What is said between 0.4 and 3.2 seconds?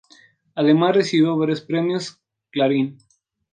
Además recibió varios premios Clarín.